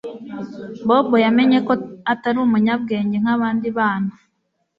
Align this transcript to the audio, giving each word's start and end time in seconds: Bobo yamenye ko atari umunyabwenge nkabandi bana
Bobo 0.87 1.15
yamenye 1.25 1.57
ko 1.67 1.73
atari 2.13 2.37
umunyabwenge 2.45 3.15
nkabandi 3.23 3.67
bana 3.77 4.13